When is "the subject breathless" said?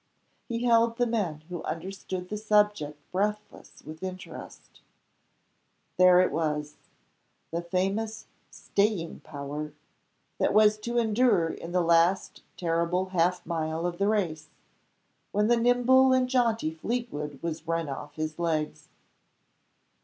2.29-3.83